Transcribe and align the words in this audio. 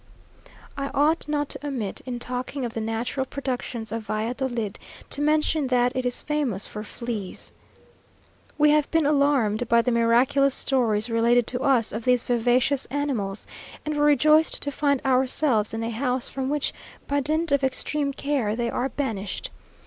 I 0.75 0.87
ought 0.95 1.27
not 1.27 1.47
to 1.49 1.67
omit, 1.67 2.01
in 2.07 2.17
talking 2.17 2.65
of 2.65 2.73
the 2.73 2.81
natural 2.81 3.23
productions 3.23 3.91
of 3.91 4.01
Valladolid, 4.07 4.79
to 5.11 5.21
mention 5.21 5.67
that 5.67 5.95
it 5.95 6.07
is 6.07 6.23
famous 6.23 6.65
for 6.65 6.83
fleas. 6.83 7.51
We 8.57 8.71
had 8.71 8.89
been 8.89 9.05
alarmed 9.05 9.69
by 9.69 9.83
the 9.83 9.91
miraculous 9.91 10.55
stories 10.55 11.07
related 11.11 11.45
to 11.53 11.61
us 11.61 11.91
of 11.91 12.03
these 12.05 12.23
vivacious 12.23 12.87
animals, 12.87 13.45
and 13.85 13.95
were 13.95 14.05
rejoiced 14.05 14.63
to 14.63 14.71
find 14.71 15.03
ourselves 15.05 15.71
in 15.71 15.83
a 15.83 15.91
house, 15.91 16.27
from 16.27 16.49
which, 16.49 16.73
by 17.05 17.19
dint 17.19 17.51
of 17.51 17.63
extreme 17.63 18.11
care, 18.11 18.55
they 18.55 18.71
are 18.71 18.89
banished. 18.89 19.51